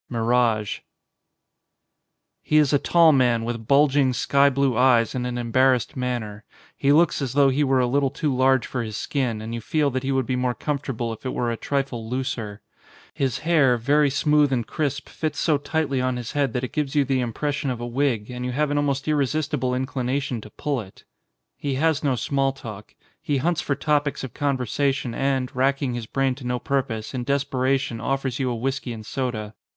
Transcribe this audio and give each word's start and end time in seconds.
130 0.07 0.81
XXXIV 0.81 0.81
MIRAGE 0.81 0.83
HE 2.41 2.57
is 2.57 2.73
a 2.73 2.79
tall 2.79 3.11
man 3.11 3.43
with 3.43 3.67
bulging, 3.67 4.13
sky 4.13 4.49
blue 4.49 4.75
eyes 4.75 5.13
and 5.13 5.27
an 5.27 5.37
embarrassed 5.37 5.95
manner. 5.95 6.43
He 6.75 6.91
looks 6.91 7.21
as 7.21 7.33
though 7.33 7.49
he 7.49 7.63
were 7.63 7.79
a 7.79 7.85
little 7.85 8.09
too 8.09 8.35
large 8.35 8.65
for 8.65 8.81
his 8.81 8.97
skin 8.97 9.43
and 9.43 9.53
you 9.53 9.61
feel 9.61 9.91
that 9.91 10.01
he 10.01 10.11
would 10.11 10.25
be 10.25 10.35
more 10.35 10.55
comfortable 10.55 11.13
if 11.13 11.23
it 11.23 11.35
were 11.35 11.51
a 11.51 11.55
trifle 11.55 12.09
looser. 12.09 12.61
His 13.13 13.37
hair, 13.45 13.77
very 13.77 14.09
smooth 14.09 14.51
and 14.51 14.65
crisp, 14.65 15.07
fits 15.07 15.39
so 15.39 15.59
tightly 15.59 16.01
on 16.01 16.17
his 16.17 16.31
head 16.31 16.53
that 16.53 16.63
it 16.63 16.73
gives 16.73 16.95
you 16.95 17.05
the 17.05 17.19
impression 17.19 17.69
of 17.69 17.79
a 17.79 17.85
wig, 17.85 18.31
and 18.31 18.43
you 18.43 18.53
have 18.53 18.71
an 18.71 18.77
almost 18.77 19.07
irresistible 19.07 19.75
inclination 19.75 20.41
to 20.41 20.49
pull 20.49 20.81
it. 20.81 21.03
He 21.57 21.75
has 21.75 22.03
no 22.03 22.15
small 22.15 22.53
talk. 22.53 22.95
He 23.21 23.37
hunts 23.37 23.61
for 23.61 23.75
topics 23.75 24.23
of 24.23 24.33
conversation 24.33 25.13
and, 25.13 25.55
racking 25.55 25.93
his 25.93 26.07
brain 26.07 26.33
to 26.41 26.43
no 26.43 26.57
purpose, 26.57 27.13
in 27.13 27.23
desperation 27.23 27.99
offers 28.01 28.39
you 28.39 28.49
a 28.49 28.55
whisky 28.55 28.93
and 28.93 29.05
soda. 29.05 29.53